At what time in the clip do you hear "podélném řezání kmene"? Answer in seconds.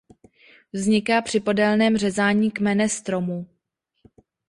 1.39-2.89